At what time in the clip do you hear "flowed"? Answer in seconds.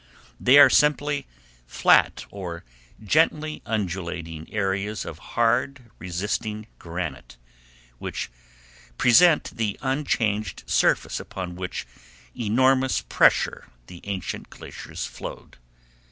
15.05-15.57